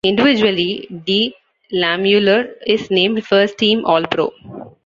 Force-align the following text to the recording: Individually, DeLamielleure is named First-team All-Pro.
Individually, 0.03 0.87
DeLamielleure 1.75 2.55
is 2.65 2.89
named 2.89 3.23
First-team 3.23 3.85
All-Pro. 3.85 4.33